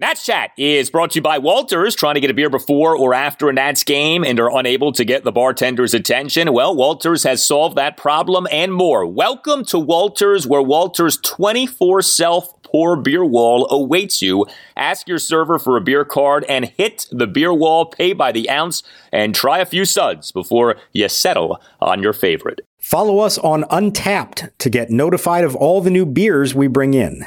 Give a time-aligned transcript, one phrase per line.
[0.00, 1.96] Nats Chat is brought to you by Walters.
[1.96, 5.04] Trying to get a beer before or after a Nats game and are unable to
[5.04, 6.52] get the bartender's attention?
[6.52, 9.04] Well, Walters has solved that problem and more.
[9.04, 14.46] Welcome to Walters, where Walters' 24 self pour beer wall awaits you.
[14.76, 18.48] Ask your server for a beer card and hit the beer wall, pay by the
[18.48, 22.60] ounce, and try a few suds before you settle on your favorite.
[22.78, 27.26] Follow us on Untappd to get notified of all the new beers we bring in.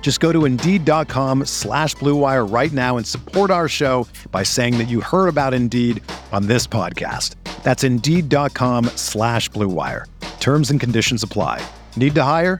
[0.00, 4.88] Just go to Indeed.com slash BlueWire right now and support our show by saying that
[4.88, 7.34] you heard about Indeed on this podcast.
[7.62, 10.06] That's Indeed.com slash BlueWire.
[10.40, 11.60] Terms and conditions apply.
[11.96, 12.58] Need to hire?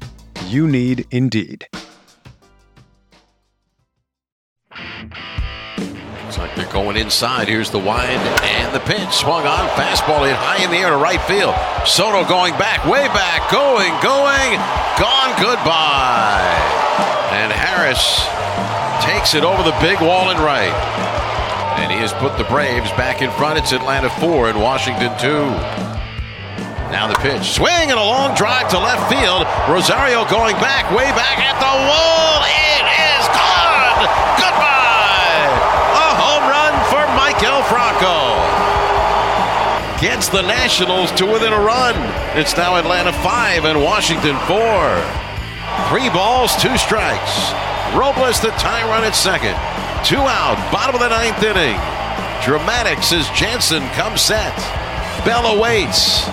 [0.48, 1.66] You need Indeed.
[6.28, 7.48] Looks like they're going inside.
[7.48, 9.08] Here's the wide and the pitch.
[9.10, 9.66] Swung on.
[9.70, 11.54] Fastball hit high in the air to right field.
[11.88, 14.58] Soto going back, way back, going, going,
[14.98, 16.87] gone, goodbye.
[17.34, 18.26] And Harris
[19.04, 20.74] takes it over the big wall in right.
[21.78, 23.58] And he has put the Braves back in front.
[23.58, 25.28] It's Atlanta 4 and Washington 2.
[26.90, 27.44] Now the pitch.
[27.52, 29.44] Swing and a long drive to left field.
[29.68, 32.42] Rosario going back, way back at the wall.
[32.48, 34.08] It is gone.
[34.40, 35.52] Goodbye.
[35.94, 38.40] A home run for Maikel Franco.
[40.00, 41.94] Gets the Nationals to within a run.
[42.38, 45.28] It's now Atlanta 5 and Washington 4.
[45.88, 47.52] Three balls, two strikes.
[47.96, 49.56] Robles the tie run at second.
[50.04, 51.80] Two out, bottom of the ninth inning.
[52.44, 54.54] Dramatics as Jansen comes set.
[55.24, 56.26] Bell awaits.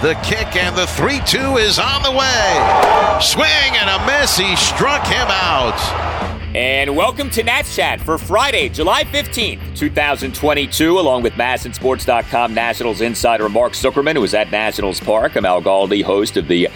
[0.00, 3.18] The kick and the 3 2 is on the way.
[3.20, 4.38] Swing and a miss.
[4.38, 5.78] He struck him out.
[6.56, 13.50] And welcome to Nats Chat for Friday, July 15th, 2022, along with MASNsports.com Nationals insider
[13.50, 15.36] Mark Zuckerman, who is at Nationals Park.
[15.36, 16.68] I'm Al Galdi, host of the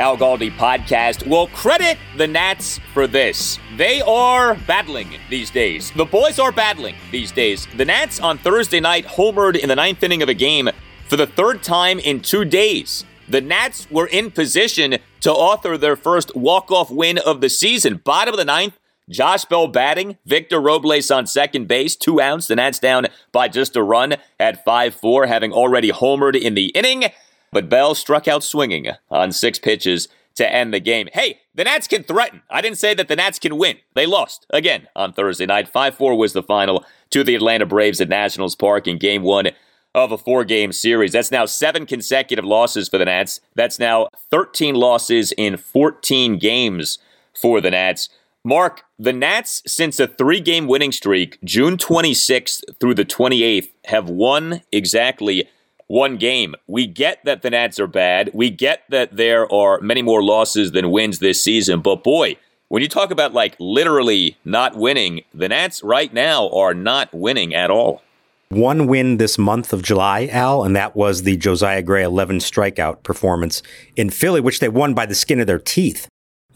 [0.00, 1.26] Al Galdi podcast.
[1.28, 3.58] will credit the Nats for this.
[3.76, 5.92] They are battling these days.
[5.94, 7.68] The boys are battling these days.
[7.76, 10.70] The Nats on Thursday night homered in the ninth inning of a game
[11.06, 13.04] for the third time in two days.
[13.28, 18.00] The Nats were in position to author their first walk-off win of the season.
[18.02, 18.78] Bottom of the ninth,
[19.10, 22.46] Josh Bell batting, Victor Robles on second base, two outs.
[22.46, 27.04] The Nats down by just a run at 5-4, having already homered in the inning.
[27.52, 31.08] But Bell struck out swinging on six pitches to end the game.
[31.12, 32.42] Hey, the Nats can threaten.
[32.48, 33.78] I didn't say that the Nats can win.
[33.94, 35.68] They lost again on Thursday night.
[35.68, 39.48] 5 4 was the final to the Atlanta Braves at Nationals Park in game one
[39.94, 41.12] of a four game series.
[41.12, 43.40] That's now seven consecutive losses for the Nats.
[43.54, 46.98] That's now 13 losses in 14 games
[47.34, 48.08] for the Nats.
[48.44, 54.08] Mark, the Nats, since a three game winning streak, June 26th through the 28th, have
[54.08, 55.48] won exactly
[55.90, 56.54] one game.
[56.68, 58.30] We get that the Nats are bad.
[58.32, 61.80] We get that there are many more losses than wins this season.
[61.80, 62.36] But boy,
[62.68, 67.54] when you talk about like literally not winning, the Nats right now are not winning
[67.54, 68.02] at all
[68.50, 73.04] one win this month of July, Al, and that was the Josiah Gray 11 strikeout
[73.04, 73.62] performance
[73.94, 76.08] in Philly, which they won by the skin of their teeth.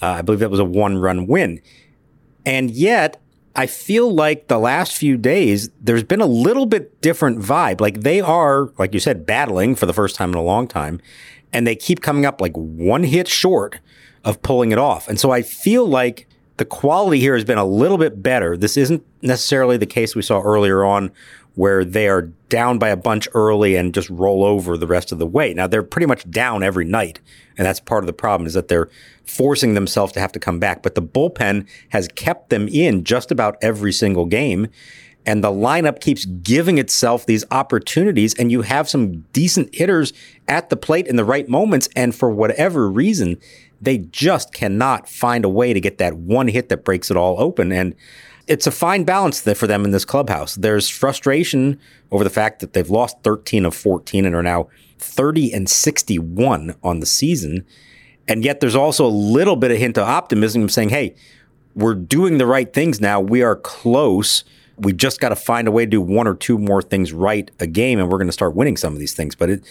[0.03, 1.61] Uh, I believe that was a one run win.
[2.45, 3.22] And yet,
[3.56, 7.81] I feel like the last few days, there's been a little bit different vibe.
[7.81, 11.00] Like they are, like you said, battling for the first time in a long time,
[11.53, 13.78] and they keep coming up like one hit short
[14.24, 15.09] of pulling it off.
[15.09, 18.56] And so I feel like the quality here has been a little bit better.
[18.56, 21.12] This isn't necessarily the case we saw earlier on
[21.54, 25.18] where they are down by a bunch early and just roll over the rest of
[25.18, 25.54] the way.
[25.54, 27.21] Now they're pretty much down every night.
[27.56, 28.91] And that's part of the problem is that they're
[29.24, 30.83] forcing themselves to have to come back.
[30.83, 34.68] But the bullpen has kept them in just about every single game.
[35.27, 40.12] And the lineup keeps giving itself these opportunities and you have some decent hitters
[40.48, 41.89] at the plate in the right moments.
[41.97, 43.39] And for whatever reason,
[43.80, 47.41] they just cannot find a way to get that one hit that breaks it all
[47.41, 47.72] open.
[47.72, 47.95] And
[48.46, 50.54] it's a fine balance for them in this clubhouse.
[50.54, 51.78] There's frustration
[52.10, 54.68] over the fact that they've lost 13 of 14 and are now
[54.98, 57.66] 30 and 61 on the season.
[58.28, 61.14] And yet there's also a little bit of hint of optimism saying, hey,
[61.74, 63.20] we're doing the right things now.
[63.20, 64.44] We are close.
[64.76, 67.50] We just got to find a way to do one or two more things right
[67.60, 69.34] a game, and we're going to start winning some of these things.
[69.34, 69.64] But it,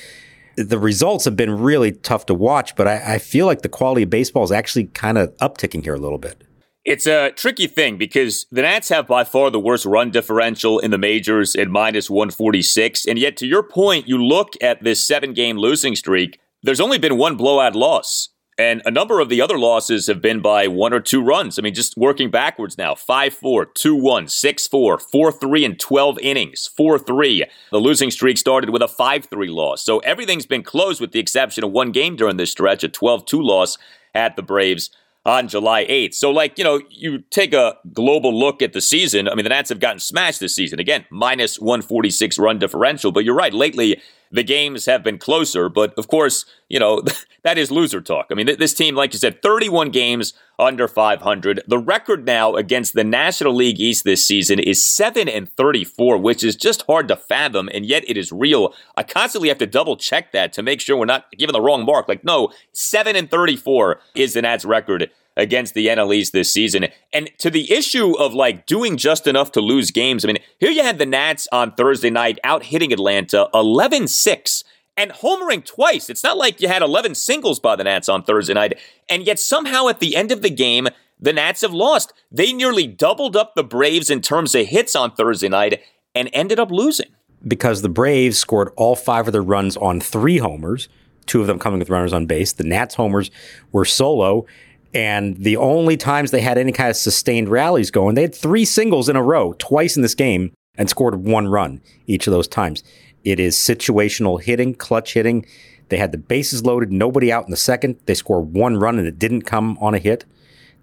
[0.55, 4.03] the results have been really tough to watch, but I, I feel like the quality
[4.03, 6.42] of baseball is actually kind of upticking here a little bit.
[6.85, 10.91] It's a tricky thing because the Nats have by far the worst run differential in
[10.91, 13.05] the majors at minus 146.
[13.05, 16.97] And yet, to your point, you look at this seven game losing streak, there's only
[16.97, 18.29] been one blowout loss.
[18.57, 21.57] And a number of the other losses have been by one or two runs.
[21.57, 25.75] I mean, just working backwards now 5 4, 2 1, 6 4, 4 3 in
[25.77, 27.45] 12 innings, 4 3.
[27.71, 29.83] The losing streak started with a 5 3 loss.
[29.83, 33.25] So everything's been closed with the exception of one game during this stretch, a 12
[33.25, 33.77] 2 loss
[34.13, 34.91] at the Braves
[35.25, 36.15] on July 8th.
[36.15, 39.29] So, like, you know, you take a global look at the season.
[39.29, 40.79] I mean, the Nats have gotten smashed this season.
[40.79, 43.11] Again, minus 146 run differential.
[43.11, 44.01] But you're right, lately,
[44.33, 45.69] the games have been closer.
[45.69, 47.03] But of course, you know,
[47.43, 48.27] that is loser talk.
[48.31, 51.61] I mean, this team, like you said, 31 games under 500.
[51.67, 56.43] The record now against the National League East this season is 7 and 34, which
[56.43, 58.73] is just hard to fathom, and yet it is real.
[58.97, 61.85] I constantly have to double check that to make sure we're not giving the wrong
[61.85, 62.07] mark.
[62.07, 66.87] Like, no, 7 and 34 is the Nats record against the NL East this season.
[67.11, 70.71] And to the issue of like doing just enough to lose games, I mean, here
[70.71, 74.63] you had the Nats on Thursday night out hitting Atlanta 11 6
[74.95, 76.09] and homering twice.
[76.09, 78.79] It's not like you had 11 singles by the Nats on Thursday night.
[79.09, 80.87] And yet somehow at the end of the game,
[81.19, 82.13] the Nats have lost.
[82.31, 85.81] They nearly doubled up the Braves in terms of hits on Thursday night
[86.13, 87.07] and ended up losing.
[87.45, 90.87] Because the Braves scored all five of their runs on three homers,
[91.25, 92.53] two of them coming with runners on base.
[92.53, 93.31] The Nats homers
[93.71, 94.45] were solo.
[94.93, 98.65] And the only times they had any kind of sustained rallies going, they had three
[98.65, 102.47] singles in a row, twice in this game, and scored one run each of those
[102.47, 102.83] times.
[103.23, 105.45] It is situational hitting, clutch hitting.
[105.89, 107.97] They had the bases loaded, nobody out in the second.
[108.05, 110.25] They scored one run and it didn't come on a hit.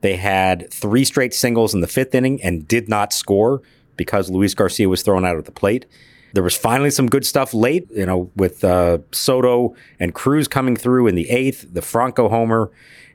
[0.01, 3.63] They had three straight singles in the fifth inning and did not score
[3.97, 5.87] because Luis Garcia was thrown out of the plate.
[6.33, 10.77] There was finally some good stuff late, you know, with uh, Soto and Cruz coming
[10.77, 12.71] through in the eighth, the Franco homer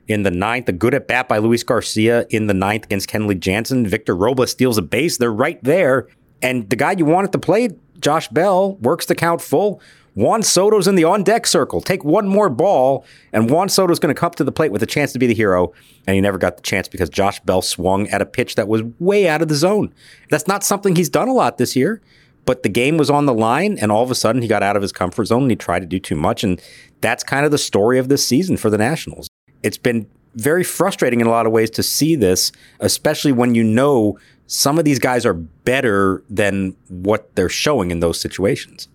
[0.08, 3.38] in the ninth, a good at bat by Luis Garcia in the ninth against Kenley
[3.38, 3.86] Jansen.
[3.86, 5.18] Victor Robles steals a base.
[5.18, 6.08] They're right there.
[6.42, 9.80] And the guy you wanted to play, Josh Bell, works the count full.
[10.14, 11.82] Juan Soto's in the on deck circle.
[11.82, 13.04] Take one more ball,
[13.34, 15.34] and Juan Soto's going to come to the plate with a chance to be the
[15.34, 15.74] hero.
[16.06, 18.82] And he never got the chance because Josh Bell swung at a pitch that was
[18.98, 19.92] way out of the zone.
[20.30, 22.00] That's not something he's done a lot this year,
[22.46, 24.74] but the game was on the line, and all of a sudden he got out
[24.74, 26.42] of his comfort zone and he tried to do too much.
[26.42, 26.62] And
[27.02, 29.28] that's kind of the story of this season for the Nationals.
[29.66, 33.64] It's been very frustrating in a lot of ways to see this, especially when you
[33.64, 34.16] know
[34.46, 38.86] some of these guys are better than what they're showing in those situations.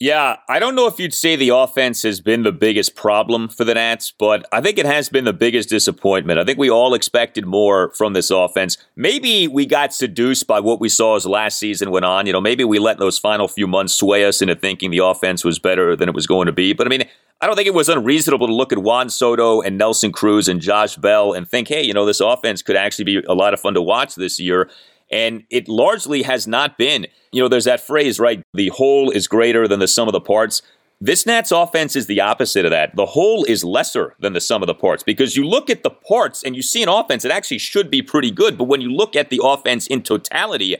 [0.00, 3.64] Yeah, I don't know if you'd say the offense has been the biggest problem for
[3.64, 6.40] the Nats, but I think it has been the biggest disappointment.
[6.40, 8.76] I think we all expected more from this offense.
[8.96, 12.26] Maybe we got seduced by what we saw as last season went on.
[12.26, 15.44] You know, maybe we let those final few months sway us into thinking the offense
[15.44, 16.72] was better than it was going to be.
[16.72, 17.04] But I mean,
[17.40, 20.60] I don't think it was unreasonable to look at Juan Soto and Nelson Cruz and
[20.60, 23.60] Josh Bell and think, hey, you know, this offense could actually be a lot of
[23.60, 24.68] fun to watch this year.
[25.14, 27.06] And it largely has not been.
[27.30, 28.42] You know, there's that phrase, right?
[28.52, 30.60] The whole is greater than the sum of the parts.
[31.00, 32.96] This Nats offense is the opposite of that.
[32.96, 35.90] The whole is lesser than the sum of the parts because you look at the
[35.90, 38.58] parts and you see an offense that actually should be pretty good.
[38.58, 40.76] But when you look at the offense in totality,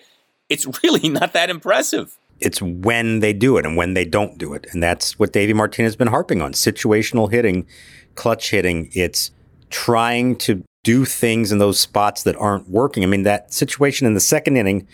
[0.48, 2.16] it's really not that impressive.
[2.40, 4.66] It's when they do it and when they don't do it.
[4.72, 7.68] And that's what Davey Martinez has been harping on situational hitting,
[8.16, 8.90] clutch hitting.
[8.94, 9.30] It's
[9.70, 13.02] trying to do things in those spots that aren't working.
[13.02, 14.86] I mean, that situation in the second inning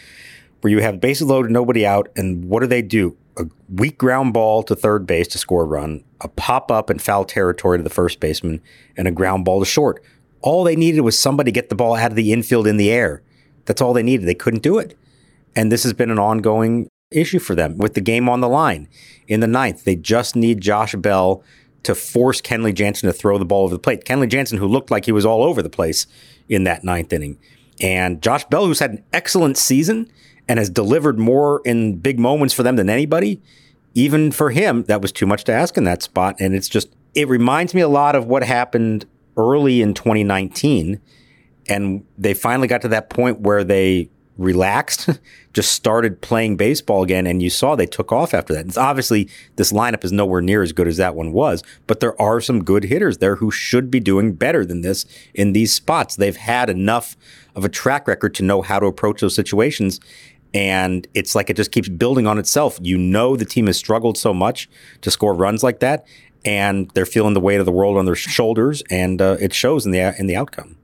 [0.62, 3.16] where you have bases loaded, nobody out, and what do they do?
[3.36, 6.98] A weak ground ball to third base to score a run, a pop up in
[6.98, 8.60] foul territory to the first baseman,
[8.96, 10.02] and a ground ball to short.
[10.42, 13.22] All they needed was somebody get the ball out of the infield in the air.
[13.66, 14.26] That's all they needed.
[14.26, 14.96] They couldn't do it.
[15.54, 18.88] And this has been an ongoing issue for them with the game on the line
[19.26, 19.84] in the ninth.
[19.84, 21.42] They just need Josh Bell
[21.82, 24.04] to force Kenley Jansen to throw the ball over the plate.
[24.04, 26.06] Kenley Jansen, who looked like he was all over the place
[26.48, 27.38] in that ninth inning.
[27.80, 30.10] And Josh Bell, who's had an excellent season
[30.48, 33.40] and has delivered more in big moments for them than anybody,
[33.94, 36.36] even for him, that was too much to ask in that spot.
[36.38, 39.06] And it's just, it reminds me a lot of what happened
[39.36, 41.00] early in 2019.
[41.68, 45.08] And they finally got to that point where they relaxed,
[45.52, 48.66] just started playing baseball again, and you saw they took off after that.
[48.66, 52.20] It's obviously this lineup is nowhere near as good as that one was, but there
[52.20, 55.04] are some good hitters there who should be doing better than this
[55.34, 56.16] in these spots.
[56.16, 57.16] They've had enough
[57.54, 60.00] of a track record to know how to approach those situations.
[60.52, 62.78] And it's like it just keeps building on itself.
[62.82, 64.68] You know the team has struggled so much
[65.02, 66.06] to score runs like that,
[66.44, 69.86] and they're feeling the weight of the world on their shoulders, and uh, it shows
[69.86, 70.76] in the in the outcome.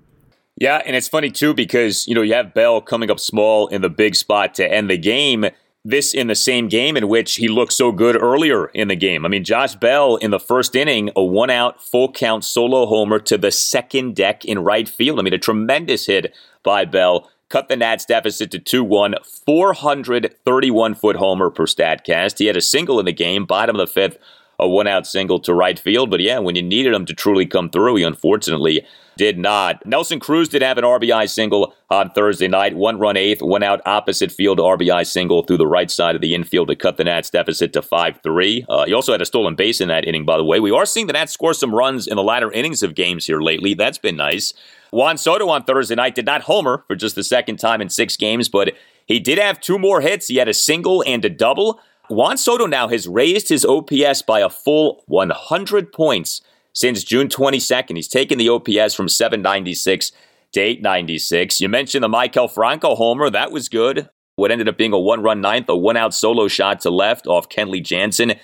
[0.59, 3.83] Yeah, and it's funny too because you know you have Bell coming up small in
[3.83, 5.47] the big spot to end the game.
[5.85, 9.25] This in the same game in which he looked so good earlier in the game.
[9.25, 13.21] I mean, Josh Bell in the first inning, a one out, full count solo homer
[13.21, 15.21] to the second deck in right field.
[15.21, 16.35] I mean, a tremendous hit
[16.65, 17.31] by Bell.
[17.49, 22.39] Cut the Nats deficit to 2 1, 431 foot homer per StatCast.
[22.39, 24.19] He had a single in the game, bottom of the fifth,
[24.59, 26.11] a one out single to right field.
[26.11, 28.85] But yeah, when you needed him to truly come through, he unfortunately
[29.17, 29.85] did not.
[29.87, 32.77] Nelson Cruz did have an RBI single on Thursday night.
[32.77, 36.35] One run eighth, one out opposite field RBI single through the right side of the
[36.35, 38.67] infield to cut the Nats deficit to 5 3.
[38.69, 40.61] Uh, he also had a stolen base in that inning, by the way.
[40.61, 43.41] We are seeing the Nats score some runs in the latter innings of games here
[43.41, 43.75] lately.
[43.75, 44.53] That's been nice.
[44.91, 48.17] Juan Soto on Thursday night did not homer for just the second time in six
[48.17, 48.73] games, but
[49.07, 50.29] he did have two more hits.
[50.29, 51.81] He had a single and a double.
[52.09, 56.41] Juan Soto now has raised his OPS by a full 100 points
[56.77, 57.97] since June 22nd.
[57.97, 60.13] He's taken the OPS from 796
[60.53, 61.61] to 896.
[61.61, 63.31] You mentioned the Maikel Franco homer.
[63.31, 64.11] That was good.
[64.37, 67.27] What ended up being a one run ninth, a one out solo shot to left
[67.27, 68.35] off Kenley Jansen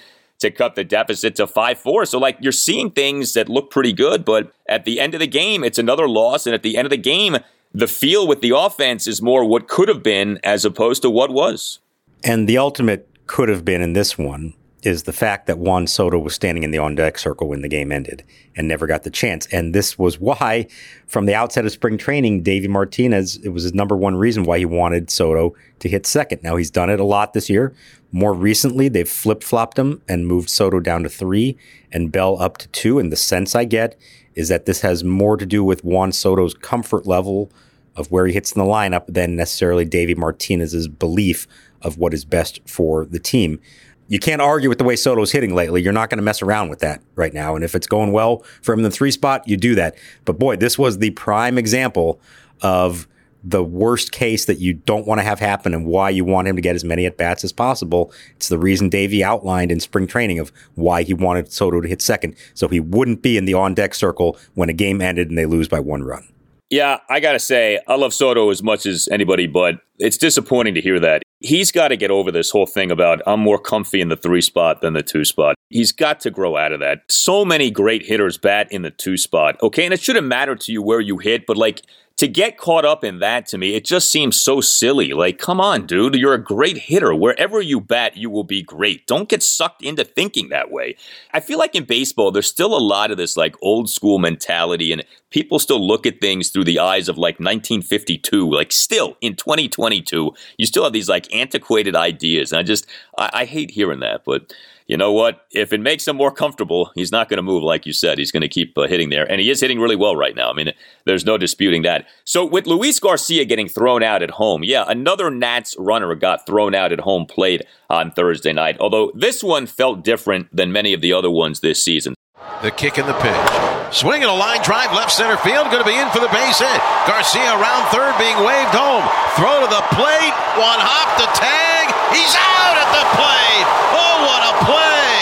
[0.40, 2.06] to cut the deficit to 5 4.
[2.06, 5.26] So, like, you're seeing things that look pretty good, but at the end of the
[5.26, 6.46] game, it's another loss.
[6.46, 7.36] And at the end of the game,
[7.74, 11.30] the feel with the offense is more what could have been as opposed to what
[11.30, 11.80] was.
[12.24, 16.18] And the ultimate could have been in this one is the fact that Juan Soto
[16.18, 18.24] was standing in the on deck circle when the game ended
[18.56, 19.46] and never got the chance.
[19.52, 20.66] And this was why,
[21.06, 24.58] from the outset of spring training, Davey Martinez, it was his number one reason why
[24.58, 26.42] he wanted Soto to hit second.
[26.42, 27.74] Now, he's done it a lot this year.
[28.10, 31.56] More recently, they've flip flopped him and moved Soto down to three
[31.92, 32.98] and Bell up to two.
[32.98, 33.96] And the sense I get
[34.34, 37.50] is that this has more to do with Juan Soto's comfort level
[37.94, 41.46] of where he hits in the lineup than necessarily Davey Martinez's belief
[41.82, 43.60] of what is best for the team
[44.08, 45.82] you can't argue with the way Soto's hitting lately.
[45.82, 47.54] You're not going to mess around with that right now.
[47.54, 49.96] And if it's going well for him in the three spot, you do that.
[50.24, 52.20] But boy, this was the prime example
[52.60, 53.06] of
[53.44, 56.56] the worst case that you don't want to have happen and why you want him
[56.56, 58.12] to get as many at bats as possible.
[58.36, 62.00] It's the reason Davey outlined in spring training of why he wanted Soto to hit
[62.00, 65.36] second so he wouldn't be in the on deck circle when a game ended and
[65.36, 66.28] they lose by one run.
[66.70, 70.74] Yeah, I got to say, I love Soto as much as anybody, but it's disappointing
[70.74, 71.21] to hear that.
[71.42, 74.40] He's got to get over this whole thing about I'm more comfy in the three
[74.40, 75.56] spot than the two spot.
[75.70, 77.02] He's got to grow out of that.
[77.10, 79.56] So many great hitters bat in the two spot.
[79.62, 81.82] Okay, and it shouldn't matter to you where you hit, but like
[82.22, 85.12] to get caught up in that to me, it just seems so silly.
[85.12, 87.12] Like, come on, dude, you're a great hitter.
[87.12, 89.08] Wherever you bat, you will be great.
[89.08, 90.94] Don't get sucked into thinking that way.
[91.32, 94.92] I feel like in baseball, there's still a lot of this like old school mentality,
[94.92, 98.48] and people still look at things through the eyes of like 1952.
[98.48, 102.52] Like, still in 2022, you still have these like antiquated ideas.
[102.52, 102.86] And I just,
[103.18, 104.54] I, I hate hearing that, but
[104.86, 105.46] you know what?
[105.50, 108.18] If it makes him more comfortable, he's not going to move like you said.
[108.18, 109.30] He's going to keep uh, hitting there.
[109.30, 110.50] And he is hitting really well right now.
[110.50, 110.72] I mean,
[111.04, 112.06] there's no disputing that.
[112.24, 116.74] So with Luis Garcia getting thrown out at home, yeah, another Nats runner got thrown
[116.74, 118.76] out at home plate on Thursday night.
[118.80, 122.14] Although this one felt different than many of the other ones this season.
[122.62, 123.94] The kick and the pitch.
[123.94, 125.66] Swinging a line drive left center field.
[125.68, 126.80] Going to be in for the base hit.
[127.06, 129.04] Garcia around third being waved home.
[129.36, 130.34] Throw to the plate.
[130.56, 131.90] One hop to tag.
[132.14, 133.66] He's out at the plate.
[133.92, 135.12] Oh, what a play.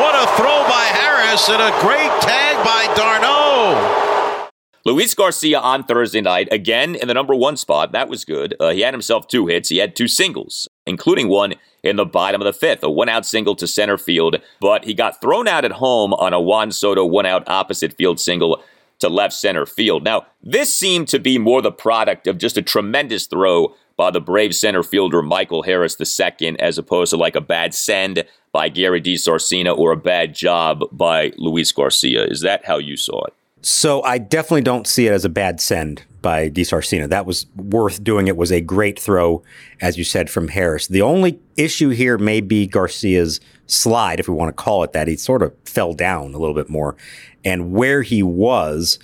[0.00, 0.86] What a throw by
[1.34, 4.48] Harris and a great tag by d'Arnaud.
[4.84, 7.90] Luis Garcia on Thursday night, again in the number one spot.
[7.90, 8.54] That was good.
[8.60, 9.68] Uh, he had himself two hits.
[9.68, 13.26] He had two singles, including one in the bottom of the fifth, a one out
[13.26, 14.36] single to center field.
[14.60, 18.20] But he got thrown out at home on a Juan Soto one out opposite field
[18.20, 18.62] single
[19.00, 20.04] to left center field.
[20.04, 24.20] Now, this seemed to be more the product of just a tremendous throw by the
[24.20, 29.00] Brave center fielder Michael Harris II, as opposed to like a bad send by Gary
[29.00, 32.24] DiSarcina or a bad job by Luis Garcia.
[32.24, 33.34] Is that how you saw it?
[33.62, 37.08] So I definitely don't see it as a bad send by DiSarcina.
[37.08, 38.28] That was worth doing.
[38.28, 39.42] It was a great throw,
[39.80, 40.86] as you said, from Harris.
[40.86, 45.08] The only issue here may be Garcia's slide, if we want to call it that.
[45.08, 46.96] He sort of fell down a little bit more.
[47.44, 48.98] And where he was,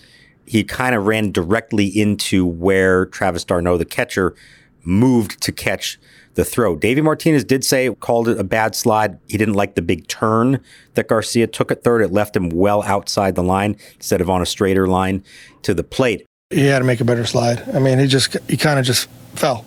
[0.46, 4.34] he kind of ran directly into where Travis d'Arnaud, the catcher,
[4.82, 5.98] moved to catch
[6.34, 6.76] the throw.
[6.76, 9.18] Davey Martinez did say called it a bad slide.
[9.28, 10.60] He didn't like the big turn
[10.94, 12.02] that Garcia took at third.
[12.02, 15.24] It left him well outside the line instead of on a straighter line
[15.62, 16.24] to the plate.
[16.50, 17.62] He had to make a better slide.
[17.74, 19.66] I mean, he just he kind of just fell.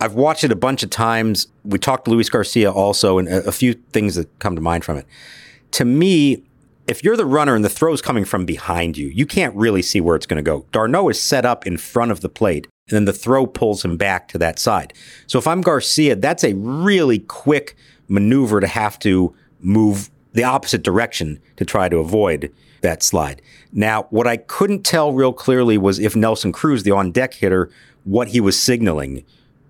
[0.00, 1.46] I've watched it a bunch of times.
[1.64, 4.84] We talked to Luis Garcia also, and a, a few things that come to mind
[4.84, 5.06] from it.
[5.72, 6.42] To me,
[6.86, 10.00] if you're the runner and the throw's coming from behind you, you can't really see
[10.00, 10.66] where it's going to go.
[10.72, 13.96] d'Arnaud is set up in front of the plate, and then the throw pulls him
[13.96, 14.92] back to that side.
[15.26, 17.76] So if I'm Garcia, that's a really quick
[18.08, 23.40] maneuver to have to move the opposite direction to try to avoid that slide.
[23.72, 27.70] Now, what I couldn't tell real clearly was if Nelson Cruz, the on deck hitter,
[28.04, 29.24] what he was signaling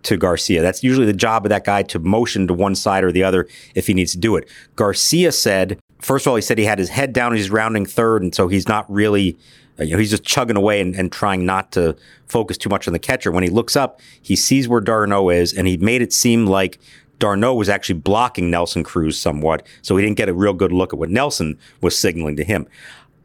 [0.04, 0.62] to Garcia.
[0.62, 3.47] That's usually the job of that guy to motion to one side or the other
[3.75, 4.49] if he needs to do it.
[4.75, 8.23] Garcia said, first of all, he said he had his head down, he's rounding third,
[8.23, 9.38] and so he's not really.
[9.80, 12.87] Uh, you know, he's just chugging away and, and trying not to focus too much
[12.87, 13.30] on the catcher.
[13.32, 16.78] When he looks up, he sees where d'Arnaud is, and he made it seem like
[17.18, 20.92] d'Arnaud was actually blocking Nelson Cruz somewhat, so he didn't get a real good look
[20.92, 22.66] at what Nelson was signaling to him.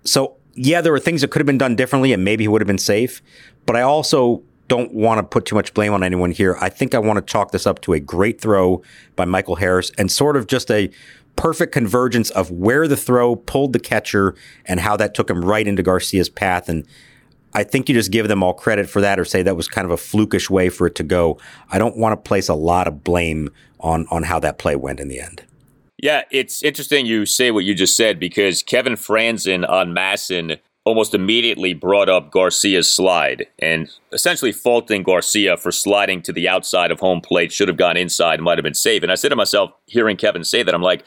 [0.06, 2.62] So, yeah, there were things that could have been done differently, and maybe he would
[2.62, 3.22] have been safe.
[3.66, 6.58] But I also don't want to put too much blame on anyone here.
[6.62, 8.82] I think I want to chalk this up to a great throw
[9.16, 10.90] by Michael Harris and sort of just a
[11.38, 15.66] perfect convergence of where the throw pulled the catcher and how that took him right
[15.66, 16.68] into Garcia's path.
[16.68, 16.86] And
[17.54, 19.86] I think you just give them all credit for that or say that was kind
[19.86, 21.40] of a flukish way for it to go.
[21.72, 25.00] I don't want to place a lot of blame on on how that play went
[25.00, 25.44] in the end.
[26.02, 31.14] Yeah, it's interesting you say what you just said because Kevin Frandsen on MASN almost
[31.14, 37.02] immediately brought up Garcia's slide and essentially faulting Garcia for sliding to the outside of
[37.02, 39.04] home plate, should have gone inside, might have been safe.
[39.04, 41.04] And I said to myself, hearing Kevin say that, I'm like,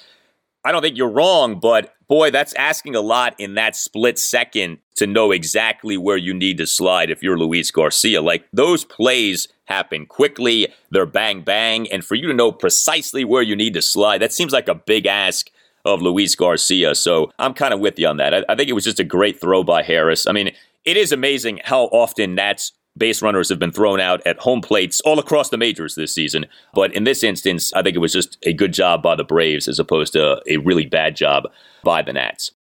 [0.65, 4.79] I don't think you're wrong, but boy, that's asking a lot in that split second
[4.97, 8.21] to know exactly where you need to slide if you're Luis Garcia.
[8.21, 13.43] Like those plays happen quickly, they're bang bang, and for you to know precisely where
[13.43, 15.51] you need to slide, that seems like a big ask
[15.85, 16.95] of Luis Garcia.
[16.95, 18.35] So I'm kind of with you on that.
[18.35, 20.27] I, I think it was just a great throw by Harris.
[20.27, 20.53] I mean,
[20.85, 25.01] it is amazing how often Nats base runners have been thrown out at home plates
[25.03, 26.47] all across the majors this season.
[26.75, 29.69] But in this instance, I think it was just a good job by the Braves
[29.69, 31.45] as opposed to a really bad job
[31.83, 32.53] by the Nats.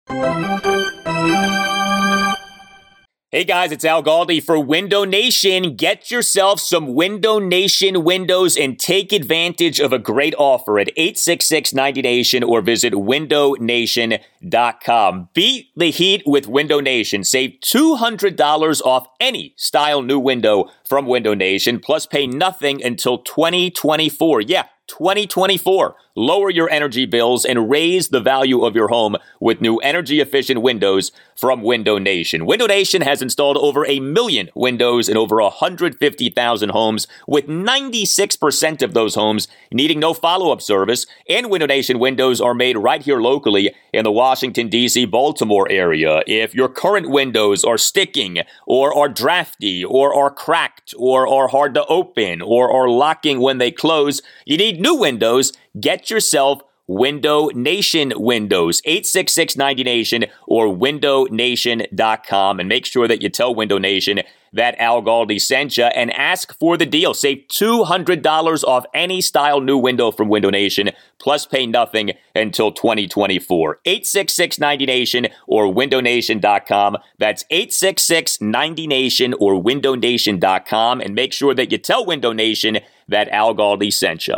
[3.31, 5.75] Hey guys, it's Al Galdi for Window Nation.
[5.75, 11.71] Get yourself some Window Nation windows and take advantage of a great offer at 866
[11.71, 15.29] 90 Nation or visit windownation.com.
[15.35, 17.23] Beat the heat with Window Nation.
[17.23, 24.41] Save $200 off any style new window from Window Nation, plus pay nothing until 2024.
[24.41, 25.95] Yeah, 2024.
[26.15, 30.61] Lower your energy bills and raise the value of your home with new energy efficient
[30.61, 32.45] windows from Window Nation.
[32.45, 38.93] Window Nation has installed over a million windows in over 150,000 homes, with 96% of
[38.93, 41.05] those homes needing no follow up service.
[41.29, 46.21] And Window Nation windows are made right here locally in the Washington, D.C., Baltimore area.
[46.27, 51.73] If your current windows are sticking, or are drafty, or are cracked, or are hard
[51.75, 55.53] to open, or are locking when they close, you need new windows.
[55.79, 62.59] Get yourself Window Nation windows, 866 90 Nation or windownation.com.
[62.59, 64.21] And make sure that you tell Window Nation
[64.53, 67.13] that Al Galdi sent you and ask for the deal.
[67.13, 70.89] Save $200 off any style new window from Window Nation,
[71.19, 73.81] plus pay nothing until 2024.
[73.85, 76.97] 866 90 Nation or windownation.com.
[77.19, 81.01] That's 866 90 Nation or windownation.com.
[81.01, 84.37] And make sure that you tell Window Nation that Al Galdi sent you.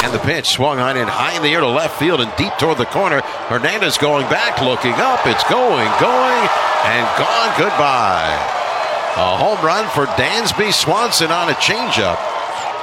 [0.00, 2.52] And the pitch swung on in high in the air to left field and deep
[2.58, 3.20] toward the corner.
[3.50, 5.26] Hernandez going back, looking up.
[5.26, 6.42] It's going, going,
[6.86, 7.50] and gone.
[7.58, 8.54] Goodbye.
[9.16, 12.18] A home run for Dansby Swanson on a changeup.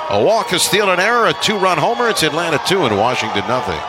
[0.10, 2.10] A walk, a steal, an error, a two-run homer.
[2.10, 3.80] It's Atlanta two and Washington nothing.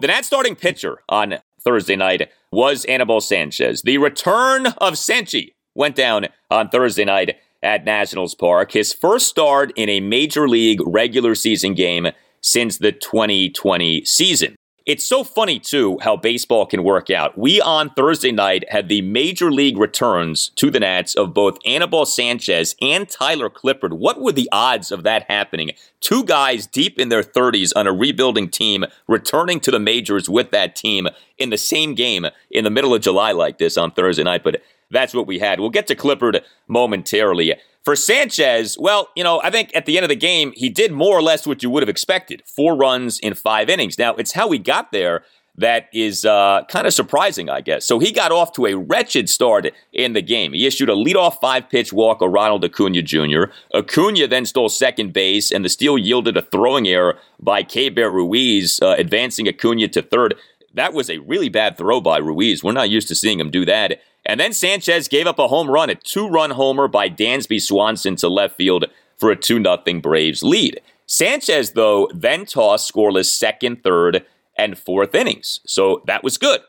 [0.00, 3.82] The Nats starting pitcher on Thursday night was Anibal Sanchez.
[3.82, 8.72] The return of Senchi went down on Thursday night at Nationals Park.
[8.72, 12.08] His first start in a major league regular season game
[12.40, 14.56] since the 2020 season.
[14.86, 17.36] It's so funny, too, how baseball can work out.
[17.36, 22.06] We on Thursday night had the major league returns to the Nats of both Anibal
[22.06, 23.94] Sanchez and Tyler Clippard.
[23.94, 25.72] What were the odds of that happening?
[26.00, 30.52] Two guys deep in their 30s on a rebuilding team returning to the majors with
[30.52, 34.22] that team in the same game in the middle of July like this on Thursday
[34.22, 34.44] night.
[34.44, 35.60] But that's what we had.
[35.60, 37.54] We'll get to Clippard momentarily.
[37.84, 40.90] For Sanchez, well, you know, I think at the end of the game, he did
[40.90, 43.98] more or less what you would have expected four runs in five innings.
[43.98, 45.22] Now, it's how he got there
[45.58, 47.86] that is uh, kind of surprising, I guess.
[47.86, 50.52] So he got off to a wretched start in the game.
[50.52, 53.44] He issued a leadoff five pitch walk of Ronald Acuna Jr.
[53.74, 58.80] Acuna then stole second base, and the steal yielded a throwing error by Keibert Ruiz,
[58.82, 60.34] uh, advancing Acuna to third.
[60.76, 62.62] That was a really bad throw by Ruiz.
[62.62, 64.00] We're not used to seeing him do that.
[64.26, 68.14] And then Sanchez gave up a home run, a two run homer by Dansby Swanson
[68.16, 68.84] to left field
[69.16, 70.80] for a 2 0 Braves lead.
[71.06, 74.26] Sanchez, though, then tossed scoreless second, third,
[74.58, 75.60] and fourth innings.
[75.66, 76.60] So that was good.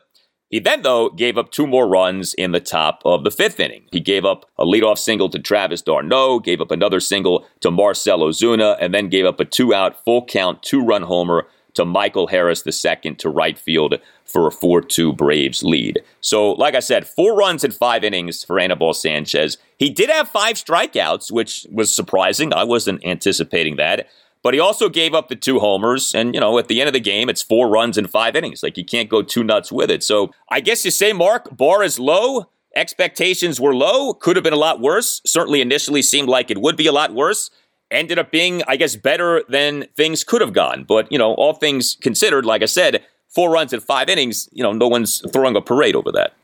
[0.48, 3.84] He then, though, gave up two more runs in the top of the fifth inning.
[3.92, 8.20] He gave up a leadoff single to Travis d'Arnaud, gave up another single to Marcell
[8.20, 12.26] Ozuna, and then gave up a two out, full count, two run homer to Michael
[12.26, 16.00] Harris II to right field for a 4 2 Braves lead.
[16.20, 19.58] So, like I said, four runs in five innings for Anibal Sanchez.
[19.78, 22.52] He did have five strikeouts, which was surprising.
[22.52, 24.08] I wasn't anticipating that.
[24.42, 26.14] But he also gave up the two homers.
[26.14, 28.62] And, you know, at the end of the game, it's four runs in five innings.
[28.62, 30.02] Like, you can't go too nuts with it.
[30.02, 32.48] So, I guess you say, Mark, bar is low.
[32.76, 34.14] Expectations were low.
[34.14, 35.20] Could have been a lot worse.
[35.26, 37.50] Certainly initially seemed like it would be a lot worse
[37.90, 40.84] ended up being, I guess, better than things could have gone.
[40.84, 44.62] But, you know, all things considered, like I said, four runs in five innings, you
[44.62, 46.34] know, no one's throwing a parade over that.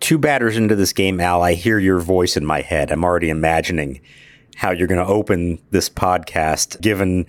[0.00, 2.90] Two batters into this game, Al, I hear your voice in my head.
[2.90, 4.00] I'm already imagining
[4.56, 7.26] how you're going to open this podcast, given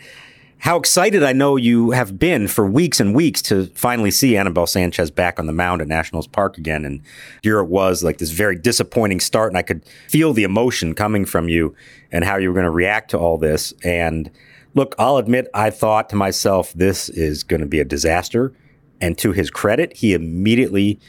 [0.59, 4.67] how excited I know you have been for weeks and weeks to finally see Anibal
[4.67, 6.83] Sanchez back on the mound at Nationals Park again.
[6.83, 7.01] And
[7.41, 9.51] here it was, like this very disappointing start.
[9.51, 11.75] And I could feel the emotion coming from you
[12.11, 13.73] and how you were going to react to all this.
[13.85, 14.29] And
[14.75, 18.53] look, I'll admit, I thought to myself, this is going to be a disaster.
[18.99, 20.99] And to his credit, he immediately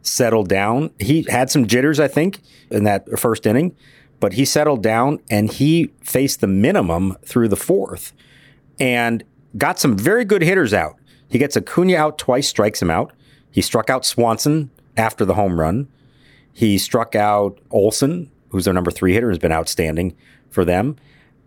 [0.00, 0.90] settled down.
[0.98, 2.40] He had some jitters, I think,
[2.70, 3.76] in that first inning,
[4.18, 8.14] but he settled down and he faced the minimum through the fourth
[8.78, 9.24] and
[9.56, 10.96] got some very good hitters out.
[11.28, 13.12] He gets Acuna out twice, strikes him out.
[13.50, 15.88] He struck out Swanson after the home run.
[16.52, 20.16] He struck out Olson, who's their number three hitter, has been outstanding
[20.50, 20.96] for them.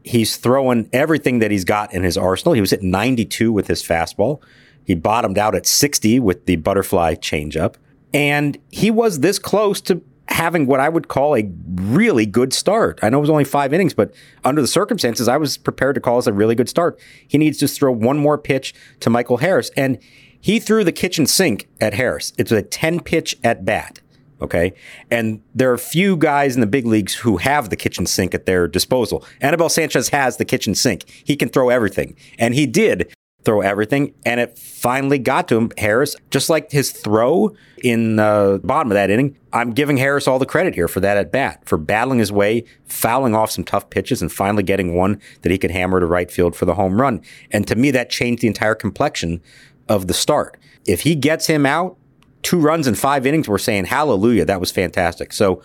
[0.03, 2.53] He's throwing everything that he's got in his arsenal.
[2.53, 4.41] He was at 92 with his fastball.
[4.85, 7.75] He bottomed out at 60 with the butterfly changeup.
[8.13, 12.99] And he was this close to having what I would call a really good start.
[13.01, 14.13] I know it was only five innings, but
[14.43, 16.99] under the circumstances, I was prepared to call this a really good start.
[17.27, 19.71] He needs to throw one more pitch to Michael Harris.
[19.77, 19.99] And
[20.39, 22.33] he threw the kitchen sink at Harris.
[22.37, 24.01] It's a 10 pitch at bat.
[24.41, 24.73] Okay.
[25.09, 28.45] And there are few guys in the big leagues who have the kitchen sink at
[28.45, 29.25] their disposal.
[29.41, 31.09] Anibal Sanchez has the kitchen sink.
[31.09, 32.15] He can throw everything.
[32.37, 33.11] And he did
[33.47, 34.13] throw everything.
[34.25, 35.71] And it finally got to him.
[35.77, 40.37] Harris, just like his throw in the bottom of that inning, I'm giving Harris all
[40.37, 43.89] the credit here for that at bat, for battling his way, fouling off some tough
[43.89, 46.99] pitches, and finally getting one that he could hammer to right field for the home
[46.99, 47.21] run.
[47.49, 49.41] And to me, that changed the entire complexion
[49.87, 50.57] of the start.
[50.85, 51.95] If he gets him out,
[52.41, 54.43] two runs in five innings, we're saying hallelujah.
[54.43, 55.31] That was fantastic.
[55.31, 55.63] So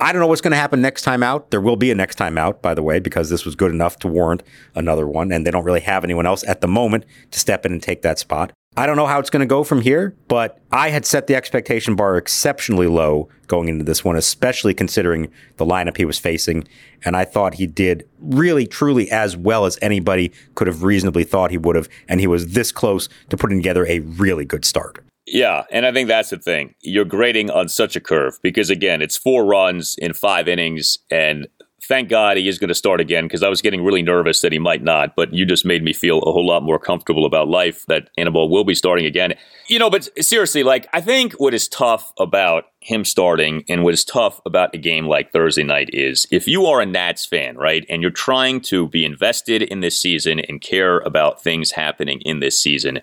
[0.00, 1.50] I don't know what's going to happen next time out.
[1.50, 3.98] There will be a next time out, by the way, because this was good enough
[4.00, 4.42] to warrant
[4.74, 7.72] another one, and they don't really have anyone else at the moment to step in
[7.72, 8.52] and take that spot.
[8.76, 11.36] I don't know how it's going to go from here, but I had set the
[11.36, 16.66] expectation bar exceptionally low going into this one, especially considering the lineup he was facing.
[17.04, 21.52] And I thought he did really, truly as well as anybody could have reasonably thought
[21.52, 21.88] he would have.
[22.08, 25.03] And he was this close to putting together a really good start.
[25.26, 26.74] Yeah, and I think that's the thing.
[26.80, 31.48] You're grading on such a curve because again, it's four runs in five innings, and
[31.82, 34.52] thank God he is going to start again because I was getting really nervous that
[34.52, 35.16] he might not.
[35.16, 38.50] But you just made me feel a whole lot more comfortable about life that Anibal
[38.50, 39.34] will be starting again.
[39.68, 43.94] You know, but seriously, like I think what is tough about him starting and what
[43.94, 47.56] is tough about a game like Thursday night is if you are a Nats fan,
[47.56, 52.20] right, and you're trying to be invested in this season and care about things happening
[52.22, 53.00] in this season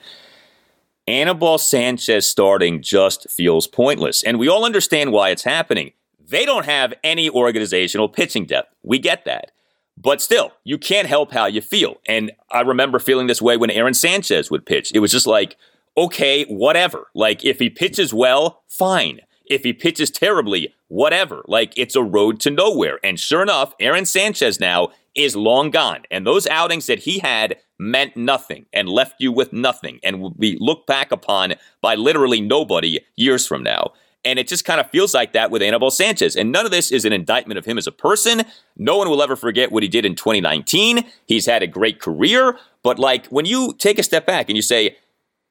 [1.08, 4.24] Anibal Sanchez starting just feels pointless.
[4.24, 5.92] And we all understand why it's happening.
[6.20, 8.74] They don't have any organizational pitching depth.
[8.84, 9.52] We get that.
[9.98, 11.98] But still, you can't help how you feel.
[12.08, 14.92] And I remember feeling this way when Aaron Sanchez would pitch.
[14.96, 15.58] It was just like,
[15.98, 17.08] okay, whatever.
[17.14, 19.20] Like, if he pitches well, fine.
[19.46, 21.44] If he pitches terribly, whatever.
[21.48, 23.00] Like, it's a road to nowhere.
[23.04, 26.04] And sure enough, Aaron Sanchez now is long gone.
[26.10, 30.32] And those outings that he had meant nothing and left you with nothing and will
[30.32, 33.94] be looked back upon by literally nobody years from now.
[34.24, 36.36] And it just kind of feels like that with Anibal Sanchez.
[36.36, 38.44] And none of this is an indictment of him as a person.
[38.78, 41.06] No one will ever forget what he did in 2019.
[41.26, 42.58] He's had a great career.
[42.84, 44.98] But like when you take a step back and you say,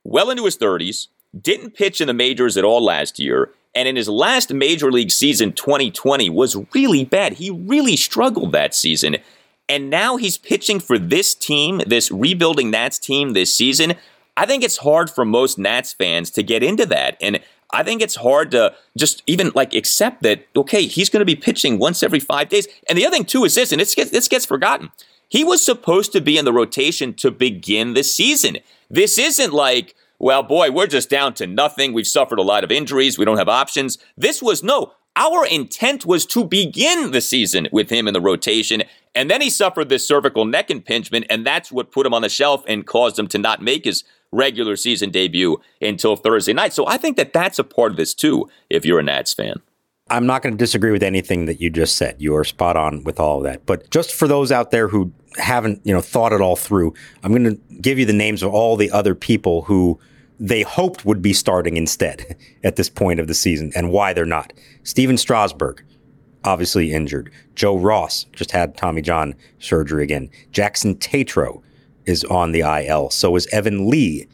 [0.05, 3.97] well into his 30s, didn't pitch in the majors at all last year, and in
[3.97, 7.35] his last major league season, 2020, was really bad.
[7.35, 9.17] He really struggled that season.
[9.71, 13.95] And now he's pitching for this team, this rebuilding Nats team this season.
[14.37, 17.17] I think it's hard for most Nats fans to get into that.
[17.21, 17.39] And
[17.73, 21.37] I think it's hard to just even like accept that, okay, he's going to be
[21.37, 22.67] pitching once every five days.
[22.89, 24.91] And the other thing, too, is this, and this gets, this gets forgotten.
[25.29, 28.59] He was supposed to be in the rotation to begin the season.
[28.91, 31.93] This isn't like, well, boy, we're just down to nothing.
[31.93, 33.19] We've suffered a lot of injuries.
[33.19, 33.99] We don't have options.
[34.17, 38.83] This was no, our intent was to begin the season with him in the rotation.
[39.15, 42.29] And then he suffered this cervical neck impingement, and that's what put him on the
[42.29, 46.73] shelf and caused him to not make his regular season debut until Thursday night.
[46.73, 49.61] So I think that that's a part of this too, if you're a Nats fan.
[50.09, 52.17] I'm not going to disagree with anything that you just said.
[52.19, 53.65] You are spot on with all of that.
[53.65, 57.33] But just for those out there who haven't, you know, thought it all through, I'm
[57.33, 60.01] going to give you the names of all the other people who
[60.41, 64.25] they hoped would be starting instead at this point of the season and why they're
[64.25, 64.53] not.
[64.83, 65.85] Stephen Strasburg,
[66.45, 67.31] obviously injured.
[67.55, 70.31] Joe Ross just had Tommy John surgery again.
[70.53, 71.63] Jackson Tetreault
[72.07, 73.11] is on the IL.
[73.11, 74.27] So is Evan Lee.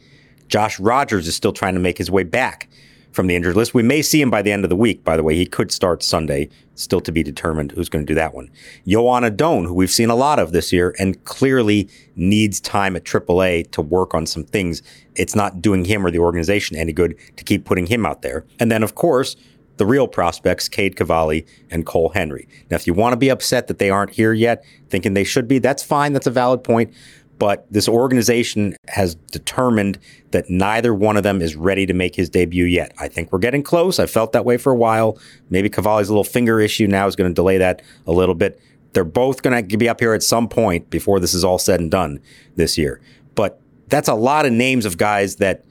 [0.47, 2.69] Josh Rogers is still trying to make his way back
[3.11, 3.73] from the injured list.
[3.73, 5.35] We may see him by the end of the week, by the way.
[5.35, 8.51] He could start Sunday, still to be determined who's going to do that one.
[8.87, 13.03] Joan Adon, who we've seen a lot of this year and clearly needs time at
[13.03, 14.83] AAA to work on some things.
[15.15, 18.45] It's not doing him or the organization any good to keep putting him out there.
[18.59, 19.35] And then, of course,
[19.77, 22.47] the real prospects, Cade Cavalli and Cole Henry.
[22.69, 25.47] Now, if you want to be upset that they aren't here yet, thinking they should
[25.47, 26.13] be, that's fine.
[26.13, 26.93] That's a valid point.
[27.39, 29.99] But this organization has determined
[30.31, 32.93] that neither one of them is ready to make his debut yet.
[32.99, 33.99] I think we're getting close.
[33.99, 35.19] I felt that way for a while.
[35.51, 38.59] Maybe Cavalli's little finger issue now is going to delay that a little bit.
[38.93, 41.79] They're both going to be up here at some point before this is all said
[41.79, 42.19] and done
[42.55, 42.99] this year.
[43.35, 45.63] But that's a lot of names of guys that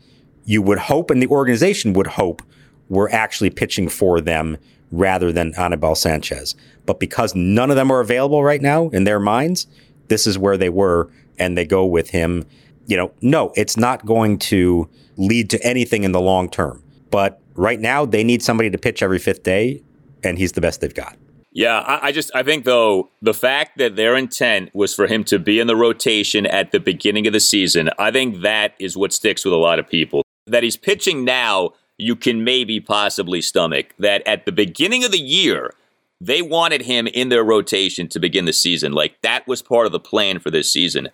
[0.45, 2.42] you would hope and the organization would hope
[2.88, 4.57] were actually pitching for them
[4.90, 6.55] rather than Anibal Sanchez.
[6.85, 9.66] But because none of them are available right now in their minds,
[10.09, 12.44] this is where they were, and they go with him.
[12.87, 16.83] You know, no, it's not going to lead to anything in the long term.
[17.11, 19.83] But right now, they need somebody to pitch every fifth day,
[20.22, 21.16] and he's the best they've got.
[21.53, 25.25] Yeah, I, I, just I think though the fact that their intent was for him
[25.25, 28.94] to be in the rotation at the beginning of the season, I think that is
[28.94, 30.22] what sticks with a lot of people.
[30.46, 35.18] That he's pitching now you can maybe possibly stomach that at the beginning of the
[35.18, 35.74] year,
[36.20, 38.92] they wanted him in their rotation to begin the season.
[38.92, 41.09] Like that was part of the plan for this season.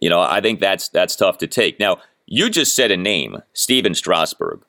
[0.00, 1.78] You know, I think that's that's tough to take.
[1.78, 4.62] Now, you just said a name, Stephen Strasburg.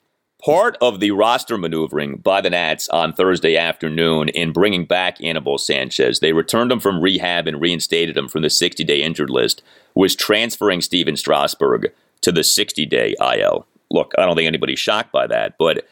[0.43, 5.57] Part of the roster maneuvering by the Nats on Thursday afternoon in bringing back Anibal
[5.57, 9.61] Sanchez, they returned him from rehab and reinstated him from the 60 day injured list,
[9.95, 15.11] was transferring Stephen Strasburg to the 60 day IL look, I don't think anybody's shocked
[15.11, 15.87] by that, but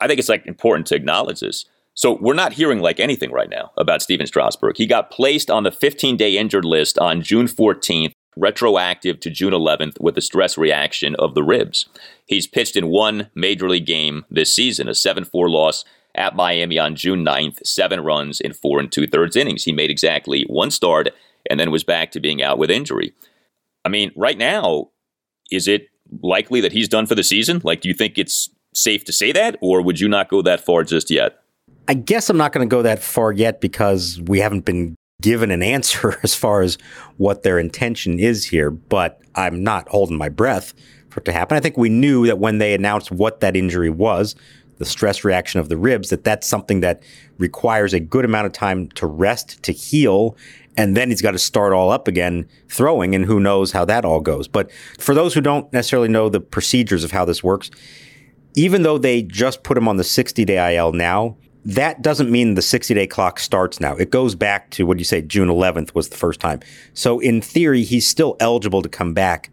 [0.00, 1.66] I think it's like important to acknowledge this.
[1.94, 4.76] So we're not hearing like anything right now about Stephen Strasburg.
[4.76, 10.00] He got placed on the 15-day injured list on June 14th, retroactive to June 11th
[10.00, 11.86] with a stress reaction of the ribs.
[12.26, 16.94] He's pitched in one major league game this season, a 7-4 loss at Miami on
[16.94, 19.64] June 9th, seven runs in four and two thirds innings.
[19.64, 21.08] He made exactly one start
[21.48, 23.12] and then was back to being out with injury.
[23.84, 24.90] I mean, right now,
[25.50, 25.88] is it
[26.22, 27.60] likely that he's done for the season?
[27.64, 30.60] Like, do you think it's safe to say that, or would you not go that
[30.60, 31.40] far just yet?
[31.88, 35.50] I guess I'm not going to go that far yet because we haven't been given
[35.50, 36.78] an answer as far as
[37.16, 40.74] what their intention is here, but I'm not holding my breath
[41.10, 41.56] for it to happen.
[41.56, 44.34] I think we knew that when they announced what that injury was,
[44.78, 47.02] the stress reaction of the ribs, that that's something that
[47.38, 50.36] requires a good amount of time to rest, to heal,
[50.76, 54.04] and then he's got to start all up again throwing, and who knows how that
[54.04, 54.48] all goes.
[54.48, 57.70] But for those who don't necessarily know the procedures of how this works,
[58.54, 62.54] even though they just put him on the 60 day IL now, that doesn't mean
[62.54, 63.94] the 60 day clock starts now.
[63.96, 66.60] It goes back to what do you say, June 11th was the first time.
[66.94, 69.50] So in theory, he's still eligible to come back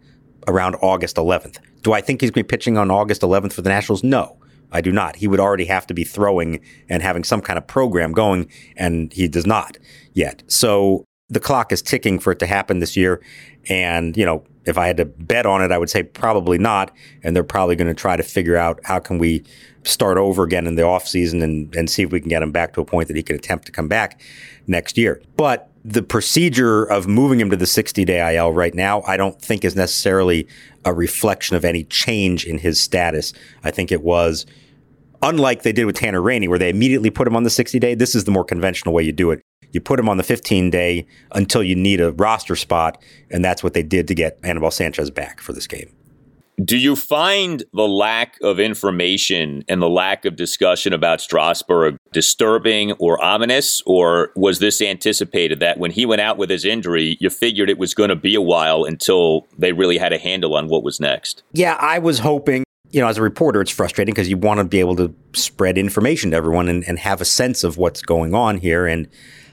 [0.48, 1.58] around August 11th.
[1.82, 4.02] Do I think he's going to be pitching on August 11th for the Nationals?
[4.02, 4.38] No.
[4.72, 5.16] I do not.
[5.16, 9.12] He would already have to be throwing and having some kind of program going, and
[9.12, 9.78] he does not
[10.12, 10.42] yet.
[10.48, 13.22] So the clock is ticking for it to happen this year.
[13.68, 16.92] And, you know, if I had to bet on it, I would say probably not.
[17.22, 19.44] And they're probably going to try to figure out how can we
[19.84, 22.74] start over again in the offseason and, and see if we can get him back
[22.74, 24.20] to a point that he can attempt to come back
[24.66, 25.20] next year.
[25.36, 29.40] But the procedure of moving him to the 60 day IL right now, I don't
[29.40, 30.48] think is necessarily
[30.84, 33.32] a reflection of any change in his status.
[33.62, 34.46] I think it was
[35.22, 37.94] unlike they did with Tanner Rainey, where they immediately put him on the 60 day.
[37.94, 39.40] This is the more conventional way you do it.
[39.70, 43.62] You put him on the 15 day until you need a roster spot, and that's
[43.62, 45.95] what they did to get Anibal Sanchez back for this game.
[46.64, 52.92] Do you find the lack of information and the lack of discussion about Strasburg disturbing
[52.92, 57.28] or ominous, or was this anticipated that when he went out with his injury, you
[57.28, 60.68] figured it was going to be a while until they really had a handle on
[60.68, 61.42] what was next?
[61.52, 62.64] Yeah, I was hoping.
[62.90, 65.76] You know, as a reporter, it's frustrating because you want to be able to spread
[65.76, 68.86] information to everyone and, and have a sense of what's going on here.
[68.86, 69.08] And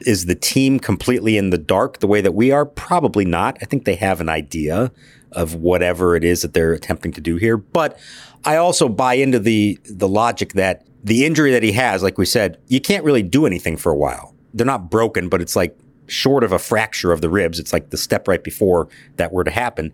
[0.05, 2.65] is the team completely in the dark the way that we are?
[2.65, 3.57] Probably not.
[3.61, 4.91] I think they have an idea
[5.35, 7.57] of whatever it is that they're attempting to do here.
[7.57, 7.99] But
[8.45, 12.25] I also buy into the the logic that the injury that he has, like we
[12.25, 14.33] said, you can't really do anything for a while.
[14.53, 17.59] They're not broken, but it's like short of a fracture of the ribs.
[17.59, 19.93] It's like the step right before that were to happen.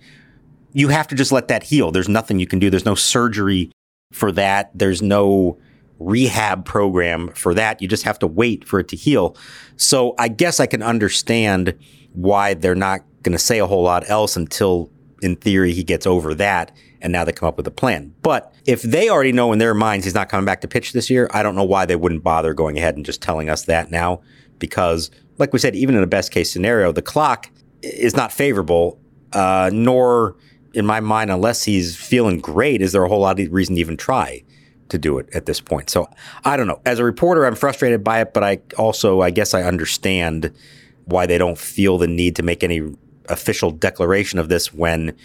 [0.73, 1.91] You have to just let that heal.
[1.91, 2.69] There's nothing you can do.
[2.69, 3.71] There's no surgery
[4.11, 4.71] for that.
[4.75, 5.57] There's no
[5.99, 7.81] rehab program for that.
[7.81, 9.35] You just have to wait for it to heal.
[9.77, 11.75] So I guess I can understand
[12.13, 16.05] why they're not going to say a whole lot else until in theory, he gets
[16.05, 16.71] over that.
[17.01, 18.13] And now they come up with a plan.
[18.21, 21.09] But if they already know in their minds he's not coming back to pitch this
[21.09, 23.89] year, I don't know why they wouldn't bother going ahead and just telling us that
[23.89, 24.21] now.
[24.57, 27.49] Because, like we said, even in a best case scenario, the clock
[27.81, 28.99] is not favorable,
[29.31, 30.35] uh, nor
[30.73, 33.81] in my mind, unless he's feeling great, is there a whole lot of reason to
[33.81, 34.43] even try
[34.89, 35.89] to do it at this point.
[35.89, 36.09] So
[36.43, 36.81] I don't know.
[36.85, 40.51] As a reporter, I'm frustrated by it, but I also, I guess I understand
[41.05, 42.81] why they don't feel the need to make any
[43.29, 45.15] official declaration of this when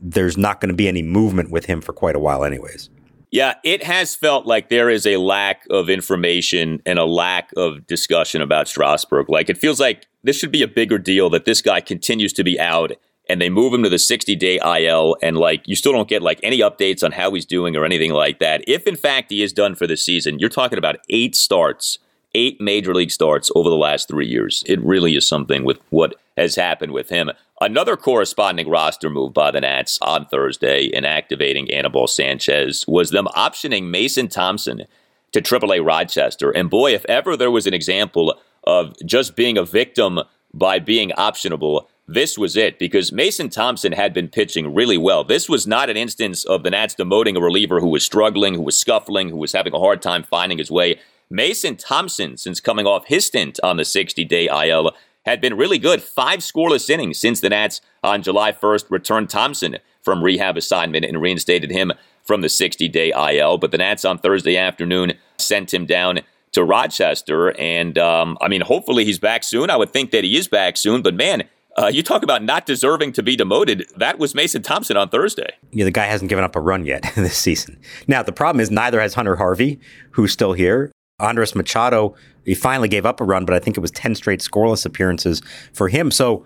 [0.00, 2.90] there's not going to be any movement with him for quite a while, anyways.
[3.30, 7.86] Yeah, it has felt like there is a lack of information and a lack of
[7.86, 9.28] discussion about Strasburg.
[9.28, 12.44] Like it feels like this should be a bigger deal that this guy continues to
[12.44, 12.92] be out
[13.28, 16.22] and they move him to the 60 day IL and like you still don't get
[16.22, 18.64] like any updates on how he's doing or anything like that.
[18.66, 22.00] If in fact he is done for the season, you're talking about eight starts,
[22.34, 24.64] eight major league starts over the last three years.
[24.66, 27.30] It really is something with what has happened with him.
[27.62, 33.26] Another corresponding roster move by the Nats on Thursday in activating Anibal Sanchez was them
[33.36, 34.86] optioning Mason Thompson
[35.32, 36.50] to AAA Rochester.
[36.50, 40.20] And boy, if ever there was an example of just being a victim
[40.54, 45.22] by being optionable, this was it because Mason Thompson had been pitching really well.
[45.22, 48.62] This was not an instance of the Nats demoting a reliever who was struggling, who
[48.62, 50.98] was scuffling, who was having a hard time finding his way.
[51.28, 54.92] Mason Thompson, since coming off his stint on the 60 day IL,
[55.24, 56.02] had been really good.
[56.02, 61.20] Five scoreless innings since the Nats on July 1st returned Thompson from rehab assignment and
[61.20, 63.58] reinstated him from the 60 day IL.
[63.58, 66.20] But the Nats on Thursday afternoon sent him down
[66.52, 67.56] to Rochester.
[67.58, 69.70] And um, I mean, hopefully he's back soon.
[69.70, 71.02] I would think that he is back soon.
[71.02, 71.44] But man,
[71.76, 73.86] uh, you talk about not deserving to be demoted.
[73.96, 75.52] That was Mason Thompson on Thursday.
[75.70, 77.78] Yeah, the guy hasn't given up a run yet this season.
[78.06, 79.80] Now, the problem is neither has Hunter Harvey,
[80.12, 80.90] who's still here.
[81.20, 84.40] Andres Machado, he finally gave up a run, but I think it was 10 straight
[84.40, 86.10] scoreless appearances for him.
[86.10, 86.44] So,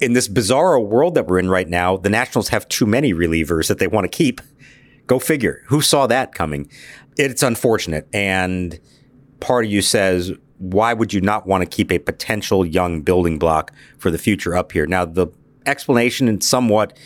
[0.00, 3.66] in this bizarre world that we're in right now, the Nationals have too many relievers
[3.66, 4.40] that they want to keep.
[5.08, 5.62] Go figure.
[5.66, 6.70] Who saw that coming?
[7.16, 8.06] It's unfortunate.
[8.12, 8.78] And
[9.40, 13.38] part of you says, why would you not want to keep a potential young building
[13.38, 14.86] block for the future up here?
[14.86, 15.28] Now, the
[15.66, 16.96] explanation, and somewhat,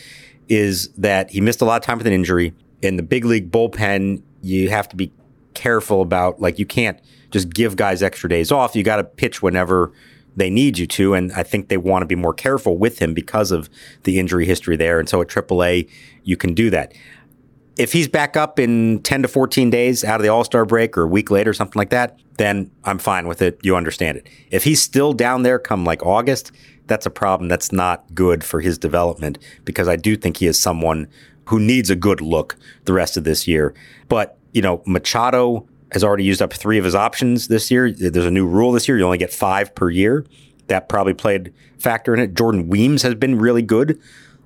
[0.48, 2.52] is that he missed a lot of time with an injury.
[2.82, 5.12] In the big league bullpen, you have to be
[5.54, 8.76] careful about like you can't just give guys extra days off.
[8.76, 9.92] You got to pitch whenever
[10.36, 13.14] they need you to, and I think they want to be more careful with him
[13.14, 13.68] because of
[14.04, 14.98] the injury history there.
[14.98, 15.90] And so at AAA,
[16.24, 16.94] you can do that.
[17.76, 20.96] If he's back up in 10 to 14 days out of the All Star break
[20.96, 23.58] or a week later, or something like that, then I'm fine with it.
[23.62, 24.28] You understand it.
[24.50, 26.52] If he's still down there come like August,
[26.86, 27.48] that's a problem.
[27.48, 31.08] That's not good for his development because I do think he is someone
[31.46, 33.74] who needs a good look the rest of this year.
[34.08, 37.90] But you know, Machado has already used up three of his options this year.
[37.90, 38.96] There's a new rule this year.
[38.96, 40.24] You only get five per year.
[40.68, 42.34] That probably played factor in it.
[42.34, 44.00] Jordan Weems has been really good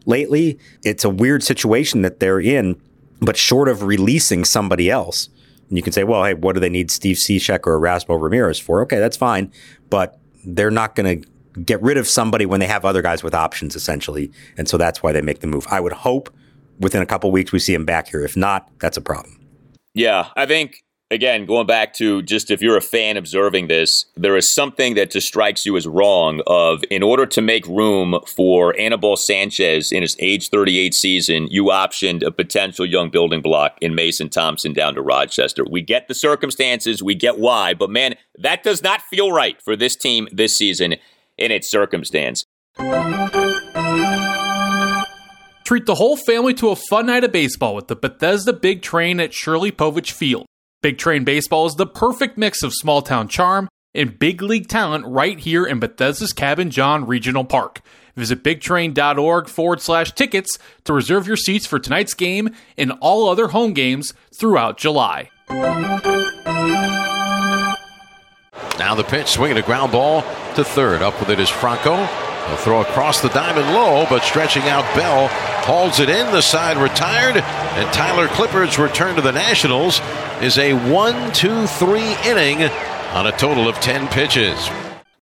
[0.06, 0.58] lately.
[0.82, 2.80] It's a weird situation that they're in,
[3.20, 5.28] but short of releasing somebody else,
[5.68, 8.58] and you can say, well, hey, what do they need Steve Cishek or Erasmo Ramirez
[8.58, 8.80] for?
[8.82, 9.52] Okay, that's fine.
[9.90, 11.28] But they're not going to
[11.60, 14.30] get rid of somebody when they have other guys with options, essentially.
[14.56, 15.66] And so that's why they make the move.
[15.70, 16.32] I would hope
[16.78, 18.24] within a couple weeks we see him back here.
[18.24, 19.40] If not, that's a problem.
[19.96, 24.36] Yeah, I think again, going back to just if you're a fan observing this, there
[24.36, 26.42] is something that just strikes you as wrong.
[26.46, 31.64] Of in order to make room for Anibal Sanchez in his age 38 season, you
[31.64, 35.64] optioned a potential young building block in Mason Thompson down to Rochester.
[35.64, 39.76] We get the circumstances, we get why, but man, that does not feel right for
[39.76, 40.96] this team this season
[41.38, 42.44] in its circumstance.
[45.66, 49.18] Treat the whole family to a fun night of baseball with the Bethesda Big Train
[49.18, 50.46] at Shirley Povich Field.
[50.80, 55.04] Big Train Baseball is the perfect mix of small town charm and big league talent
[55.08, 57.80] right here in Bethesda's Cabin John Regional Park.
[58.14, 63.48] Visit bigtrain.org forward slash tickets to reserve your seats for tonight's game and all other
[63.48, 65.30] home games throughout July.
[68.78, 70.22] Now the pitch, swinging a ground ball
[70.54, 71.02] to third.
[71.02, 72.25] Up with it is Franco.
[72.46, 75.28] He'll throw across the diamond low, but stretching out Bell
[75.64, 76.32] hauls it in.
[76.32, 80.00] The side retired, and Tyler Clippard's return to the Nationals
[80.40, 82.62] is a one, two, three inning
[83.12, 84.70] on a total of 10 pitches.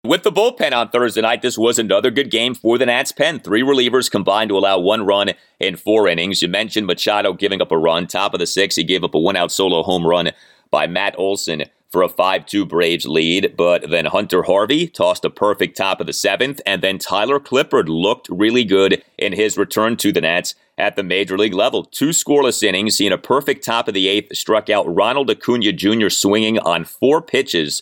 [0.04, 3.40] With the bullpen on Thursday night, this was another good game for the Nats pen.
[3.40, 6.42] Three relievers combined to allow one run in four innings.
[6.42, 8.06] You mentioned Machado giving up a run.
[8.06, 10.32] Top of the six, he gave up a one out solo home run
[10.70, 11.64] by Matt Olson
[11.96, 13.56] for a 5 2 Braves lead.
[13.56, 16.60] But then Hunter Harvey tossed a perfect top of the seventh.
[16.66, 21.04] And then Tyler Clippard looked really good in his return to the Nats at the
[21.04, 21.86] major league level.
[21.86, 26.10] Two scoreless innings, seeing a perfect top of the eighth, struck out Ronald Acuna Jr.
[26.10, 27.82] swinging on four pitches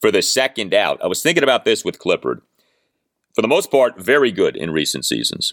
[0.00, 1.02] for the second out.
[1.02, 2.42] I was thinking about this with Clippard.
[3.34, 5.52] For the most part, very good in recent seasons.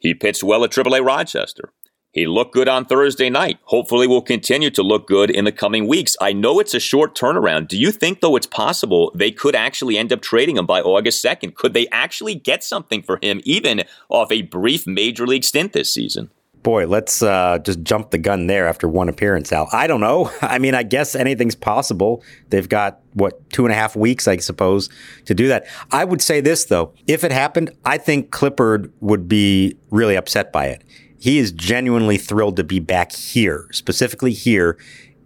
[0.00, 1.70] He pitched well at AAA Rochester.
[2.14, 3.58] He looked good on Thursday night.
[3.64, 6.16] Hopefully, will continue to look good in the coming weeks.
[6.20, 7.66] I know it's a short turnaround.
[7.66, 11.24] Do you think, though, it's possible they could actually end up trading him by August
[11.24, 11.56] 2nd?
[11.56, 15.92] Could they actually get something for him, even off a brief major league stint this
[15.92, 16.30] season?
[16.62, 19.68] Boy, let's uh, just jump the gun there after one appearance, Al.
[19.72, 20.30] I don't know.
[20.40, 22.22] I mean, I guess anything's possible.
[22.50, 24.88] They've got, what, two and a half weeks, I suppose,
[25.24, 25.66] to do that.
[25.90, 26.94] I would say this, though.
[27.08, 30.84] If it happened, I think Clippard would be really upset by it.
[31.24, 34.76] He is genuinely thrilled to be back here, specifically here,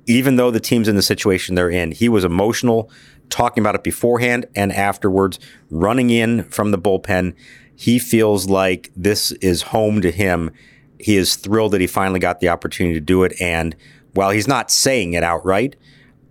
[0.06, 1.90] even though the team's in the situation they're in.
[1.90, 2.88] He was emotional,
[3.30, 5.40] talking about it beforehand and afterwards,
[5.70, 7.34] running in from the bullpen.
[7.74, 10.52] He feels like this is home to him
[11.00, 13.32] he is thrilled that he finally got the opportunity to do it.
[13.40, 13.74] And
[14.14, 15.76] while he's not saying it outright,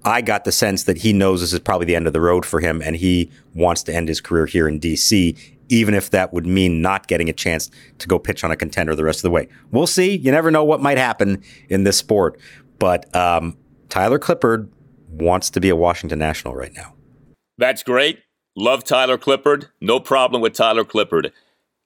[0.03, 2.45] I got the sense that he knows this is probably the end of the road
[2.45, 5.38] for him and he wants to end his career here in DC,
[5.70, 8.95] even if that would mean not getting a chance to go pitch on a contender
[8.95, 9.47] the rest of the way.
[9.72, 10.15] We'll see.
[10.18, 12.39] You never know what might happen in this sport.
[12.80, 13.57] But um,
[13.89, 14.70] Tyler Clippard
[15.09, 16.93] wants to be a Washington National right now.
[17.57, 18.20] That's great.
[18.55, 19.70] Love Tyler Clippard.
[19.82, 21.32] No problem with Tyler Clippard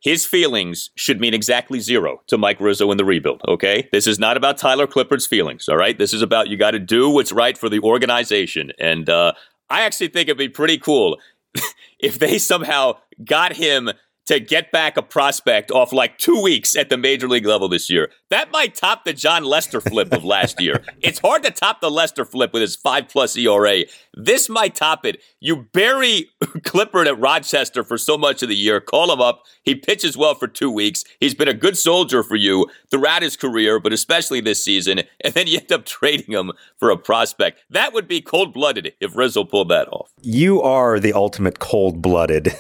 [0.02, 3.88] his feelings should mean exactly zero to Mike Rizzo in the rebuild, okay?
[3.92, 5.98] This is not about Tyler Clippard's feelings, all right?
[5.98, 8.72] This is about you got to do what's right for the organization.
[8.80, 9.34] And uh,
[9.70, 11.18] I actually think it'd be pretty cool
[12.00, 13.92] if they somehow got him
[14.28, 17.90] to get back a prospect off like two weeks at the major league level this
[17.90, 18.12] year.
[18.30, 20.84] That might top the Jon Lester flip of last year.
[21.02, 23.84] It's hard to top the Lester flip with his five plus ERA.
[24.14, 25.20] This might top it.
[25.40, 28.80] You bury Clippard at Rochester for so much of the year.
[28.80, 29.44] Call him up.
[29.64, 31.04] He pitches well for two weeks.
[31.20, 35.02] He's been a good soldier for you throughout his career, but especially this season.
[35.24, 37.64] And then you end up trading him for a prospect.
[37.70, 40.12] That would be cold blooded if Rizzo pulled that off.
[40.22, 42.56] You are the ultimate cold blooded.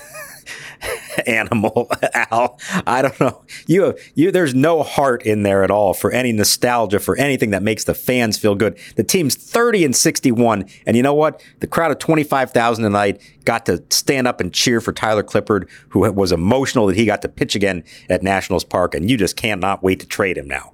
[1.27, 2.59] animal, Al.
[2.85, 3.43] I don't know.
[3.67, 7.51] You, have you, there's no heart in there at all for any nostalgia, for anything
[7.51, 8.77] that makes the fans feel good.
[8.95, 10.65] The team's 30 and 61.
[10.85, 11.43] And you know what?
[11.59, 16.11] The crowd of 25,000 tonight got to stand up and cheer for Tyler Clippard, who
[16.11, 18.95] was emotional that he got to pitch again at Nationals Park.
[18.95, 20.73] And you just cannot wait to trade him now.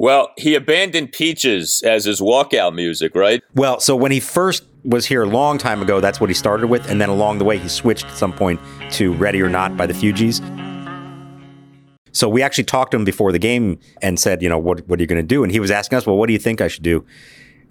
[0.00, 3.42] Well, he abandoned Peaches as his walkout music, right?
[3.56, 6.68] Well, so when he first was here a long time ago, that's what he started
[6.68, 6.88] with.
[6.88, 8.60] And then along the way, he switched at some point
[8.92, 10.40] to Ready or Not by the Fugees.
[12.12, 15.00] So we actually talked to him before the game and said, you know, what, what
[15.00, 15.42] are you going to do?
[15.42, 17.04] And he was asking us, well, what do you think I should do?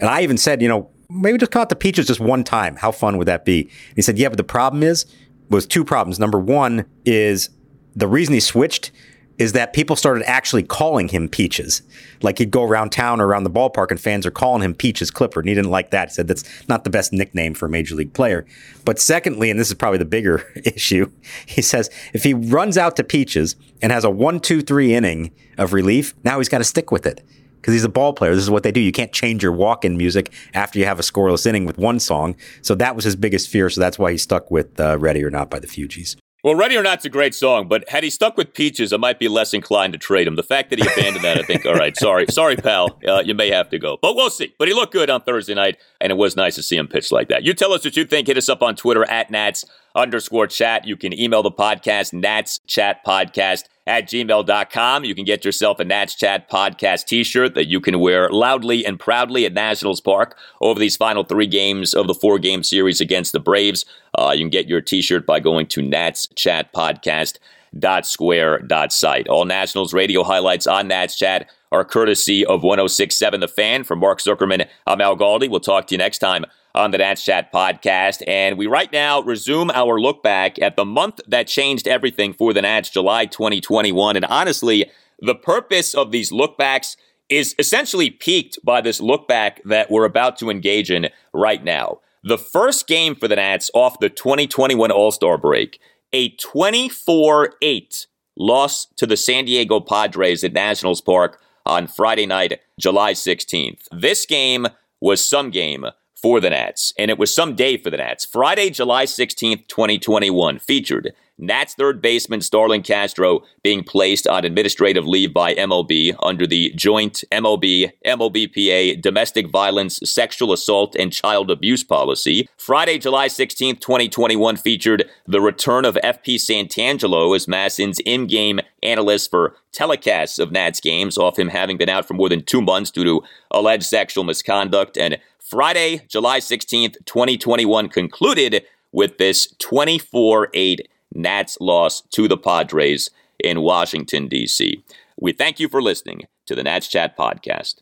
[0.01, 2.75] And I even said, you know, maybe just cut the Peaches just one time.
[2.75, 3.61] How fun would that be?
[3.61, 5.05] And he said, yeah, but the problem is,
[5.49, 6.19] was two problems.
[6.19, 7.49] Number one is
[7.95, 8.91] the reason he switched
[9.37, 11.81] is that people started actually calling him Peaches.
[12.21, 15.11] Like he'd go around town or around the ballpark and fans are calling him Peaches
[15.11, 15.39] Clipper.
[15.39, 16.09] And he didn't like that.
[16.09, 18.45] He said that's not the best nickname for a major league player.
[18.85, 21.11] But secondly, and this is probably the bigger issue,
[21.45, 25.31] he says if he runs out to Peaches and has a one, two, three inning
[25.57, 27.23] of relief, now he's got to stick with it.
[27.57, 28.33] Because he's a ball player.
[28.33, 28.79] This is what they do.
[28.79, 31.99] You can't change your walk in music after you have a scoreless inning with one
[31.99, 32.35] song.
[32.61, 33.69] So that was his biggest fear.
[33.69, 36.15] So that's why he stuck with uh, Ready or Not by the Fugees.
[36.43, 39.17] Well, Ready or Not's a great song, but had he stuck with Peaches, I might
[39.17, 40.35] be less inclined to trade him.
[40.35, 43.33] The fact that he abandoned that, I think, all right, sorry, sorry, pal, uh, you
[43.33, 43.97] may have to go.
[43.99, 44.53] But we'll see.
[44.59, 47.11] But he looked good on Thursday night, and it was nice to see him pitch
[47.11, 47.43] like that.
[47.43, 48.27] You tell us what you think.
[48.27, 49.65] Hit us up on Twitter at Nats
[49.95, 50.85] underscore chat.
[50.85, 55.05] You can email the podcast, Nats Chat Podcast at gmail.com.
[55.05, 58.85] You can get yourself a Nats Chat podcast t shirt that you can wear loudly
[58.85, 63.01] and proudly at Nationals Park over these final three games of the four game series
[63.01, 63.85] against the Braves.
[64.17, 67.39] Uh, you can get your t shirt by going to Nats Chat Podcast.
[67.77, 69.27] Dot square dot site.
[69.27, 73.83] All Nationals radio highlights on Nats Chat are courtesy of 1067 The Fan.
[73.83, 75.49] From Mark Zuckerman, I'm Al Galdi.
[75.49, 76.45] We'll talk to you next time
[76.77, 78.23] on the Nats Chat podcast.
[78.27, 82.53] And we right now resume our look back at the month that changed everything for
[82.53, 84.15] the Nats, July 2021.
[84.15, 86.95] And honestly, the purpose of these lookbacks
[87.29, 91.99] is essentially peaked by this look back that we're about to engage in right now.
[92.23, 95.79] The first game for the Nats off the 2021 All Star break,
[96.13, 98.07] a 24 8
[98.37, 103.87] loss to the San Diego Padres at Nationals Park on Friday night, July 16th.
[103.91, 104.67] This game
[105.01, 105.85] was some game
[106.21, 108.25] for the Nats, and it was some day for the Nats.
[108.25, 115.33] Friday, July 16th, 2021, featured Nats third baseman Starlin Castro being placed on administrative leave
[115.33, 122.49] by MLB under the joint MLB MLBPA domestic violence, sexual assault, and child abuse policy.
[122.57, 129.55] Friday, July 16, 2021 featured the return of FP Santangelo as MASN's in-game analyst for
[129.71, 133.03] telecasts of Nats games, off him having been out for more than two months due
[133.03, 133.21] to
[133.51, 134.97] alleged sexual misconduct.
[134.97, 143.09] And Friday, July 16th, 2021 concluded with this 24 8 Nats loss to the Padres
[143.39, 144.83] in Washington, D.C.
[145.19, 147.81] We thank you for listening to the Nats Chat podcast.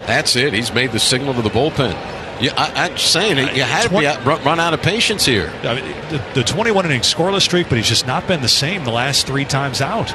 [0.00, 0.52] That's it.
[0.52, 1.92] He's made the signal to the bullpen.
[2.40, 3.56] Yeah, I, am saying it.
[3.56, 5.50] You had to be run out of patience here.
[5.62, 8.84] I mean, the, the 21 inning scoreless streak, but he's just not been the same
[8.84, 10.10] the last three times out.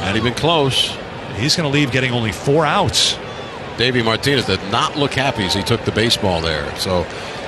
[0.00, 0.96] Not even close.
[1.34, 3.18] He's going to leave getting only four outs.
[3.76, 6.74] Davey Martinez did not look happy as he took the baseball there.
[6.76, 7.04] So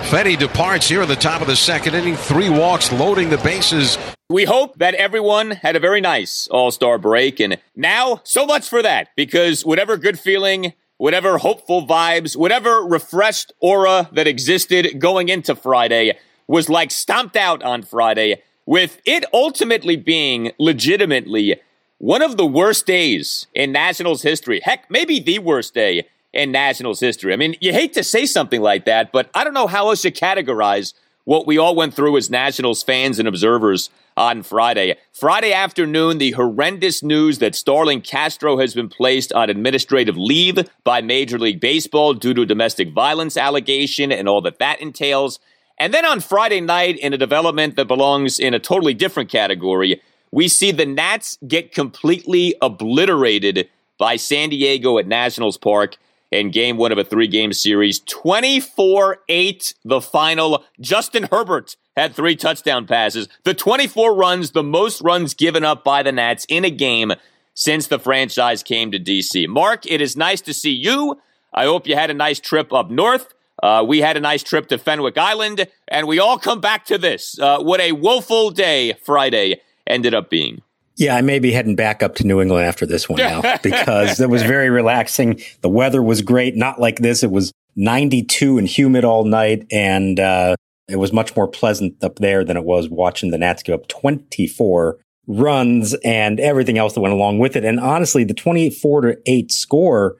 [0.08, 2.16] Fedde departs here at the top of the second inning.
[2.16, 3.96] Three walks, loading the bases.
[4.28, 7.38] We hope that everyone had a very nice All Star break.
[7.38, 13.52] And now, so much for that, because whatever good feeling, whatever hopeful vibes, whatever refreshed
[13.60, 19.96] aura that existed going into Friday was like stomped out on Friday, with it ultimately
[19.96, 21.60] being legitimately
[21.98, 24.60] one of the worst days in Nationals history.
[24.64, 27.32] Heck, maybe the worst day in Nationals history.
[27.32, 30.02] I mean, you hate to say something like that, but I don't know how else
[30.02, 34.96] to categorize what we all went through as Nationals fans and observers on Friday.
[35.12, 41.00] Friday afternoon, the horrendous news that Starlin Castro has been placed on administrative leave by
[41.00, 45.38] Major League Baseball due to a domestic violence allegation and all that that entails.
[45.78, 50.02] And then on Friday night, in a development that belongs in a totally different category,
[50.30, 53.68] we see the Nats get completely obliterated
[53.98, 55.96] by San Diego at Nationals Park
[56.30, 58.00] in game one of a three game series.
[58.00, 60.64] 24 8, the final.
[60.80, 63.28] Justin Herbert had three touchdown passes.
[63.44, 67.12] The 24 runs, the most runs given up by the Nats in a game
[67.54, 69.48] since the franchise came to DC.
[69.48, 71.20] Mark, it is nice to see you.
[71.52, 73.34] I hope you had a nice trip up north.
[73.62, 76.96] Uh, we had a nice trip to Fenwick Island, and we all come back to
[76.96, 77.38] this.
[77.38, 80.62] Uh, what a woeful day Friday ended up being.
[81.00, 84.20] Yeah, I may be heading back up to New England after this one now because
[84.20, 85.40] it was very relaxing.
[85.62, 87.22] The weather was great, not like this.
[87.22, 90.56] It was 92 and humid all night, and uh,
[90.88, 93.88] it was much more pleasant up there than it was watching the Nats give up
[93.88, 97.64] 24 runs and everything else that went along with it.
[97.64, 100.18] And honestly, the 24 to 8 score,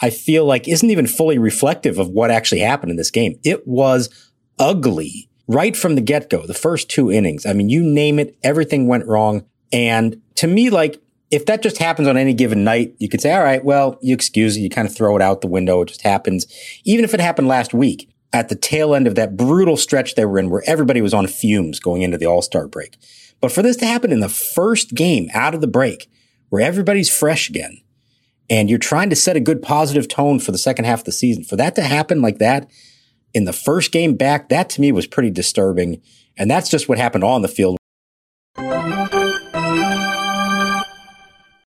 [0.00, 3.40] I feel like isn't even fully reflective of what actually happened in this game.
[3.42, 4.08] It was
[4.60, 7.44] ugly right from the get go, the first two innings.
[7.44, 9.46] I mean, you name it, everything went wrong.
[9.72, 11.00] And to me, like,
[11.30, 14.14] if that just happens on any given night, you could say, all right, well, you
[14.14, 14.60] excuse it.
[14.60, 15.80] You kind of throw it out the window.
[15.80, 16.46] It just happens.
[16.84, 20.24] Even if it happened last week at the tail end of that brutal stretch they
[20.24, 22.96] were in where everybody was on fumes going into the all-star break.
[23.40, 26.10] But for this to happen in the first game out of the break
[26.48, 27.80] where everybody's fresh again
[28.48, 31.12] and you're trying to set a good positive tone for the second half of the
[31.12, 32.70] season, for that to happen like that
[33.34, 36.02] in the first game back, that to me was pretty disturbing.
[36.36, 37.78] And that's just what happened on the field.